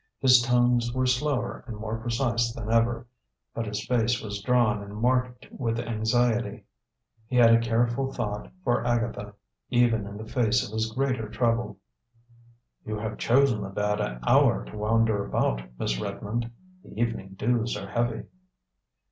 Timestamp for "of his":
10.65-10.91